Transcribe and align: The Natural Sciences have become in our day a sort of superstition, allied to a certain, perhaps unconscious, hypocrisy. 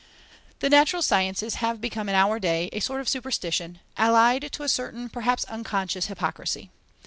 The 0.61 0.69
Natural 0.71 1.03
Sciences 1.03 1.57
have 1.61 1.79
become 1.79 2.09
in 2.09 2.15
our 2.15 2.39
day 2.39 2.69
a 2.73 2.79
sort 2.79 3.01
of 3.01 3.07
superstition, 3.07 3.79
allied 3.97 4.51
to 4.53 4.63
a 4.63 4.67
certain, 4.67 5.09
perhaps 5.09 5.43
unconscious, 5.45 6.07
hypocrisy. 6.07 6.71